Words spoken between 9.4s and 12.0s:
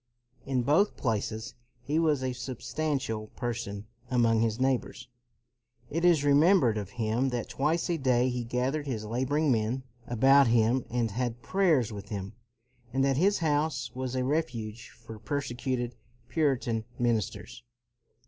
men about him and had prayers